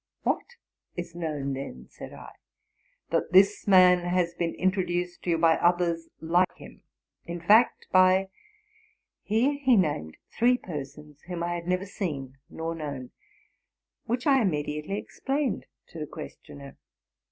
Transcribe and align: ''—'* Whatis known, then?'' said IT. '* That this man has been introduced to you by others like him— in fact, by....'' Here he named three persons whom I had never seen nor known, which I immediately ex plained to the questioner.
''—'* 0.13 0.21
Whatis 0.25 1.13
known, 1.13 1.53
then?'' 1.53 1.85
said 1.91 2.11
IT. 2.11 2.33
'* 2.75 3.09
That 3.11 3.33
this 3.33 3.67
man 3.67 3.99
has 3.99 4.33
been 4.33 4.55
introduced 4.55 5.21
to 5.21 5.29
you 5.29 5.37
by 5.37 5.57
others 5.57 6.09
like 6.19 6.51
him— 6.55 6.81
in 7.31 7.39
fact, 7.39 7.85
by....'' 7.91 8.29
Here 9.31 9.59
he 9.61 9.77
named 9.77 10.17
three 10.35 10.57
persons 10.57 11.21
whom 11.27 11.43
I 11.43 11.53
had 11.53 11.67
never 11.67 11.85
seen 11.85 12.39
nor 12.49 12.73
known, 12.73 13.11
which 14.05 14.25
I 14.25 14.41
immediately 14.41 14.97
ex 14.97 15.19
plained 15.19 15.67
to 15.89 15.99
the 15.99 16.07
questioner. 16.07 16.79